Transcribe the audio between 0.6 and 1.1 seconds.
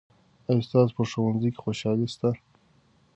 ستاسو په